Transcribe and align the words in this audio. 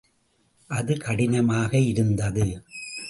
அது 0.69 0.93
கடினமாக 0.97 1.77
இருந்தது. 1.77 2.47